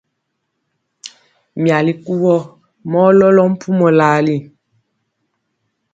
Myali 1.61 1.93
kuvɔ 2.03 2.33
mɔ 2.91 3.01
lɔlɔ 3.19 3.43
mpumɔ 3.53 3.87
lali. 3.99 4.37